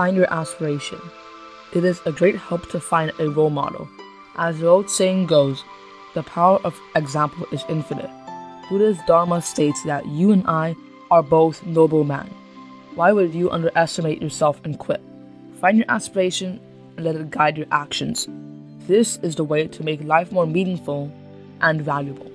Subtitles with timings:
[0.00, 0.98] Find your aspiration.
[1.74, 3.86] It is a great help to find a role model.
[4.34, 5.62] As the old saying goes,
[6.14, 8.08] the power of example is infinite.
[8.70, 10.74] Buddha's Dharma states that you and I
[11.10, 12.30] are both noble men.
[12.94, 15.02] Why would you underestimate yourself and quit?
[15.60, 16.60] Find your aspiration
[16.96, 18.26] and let it guide your actions.
[18.86, 21.12] This is the way to make life more meaningful
[21.60, 22.29] and valuable.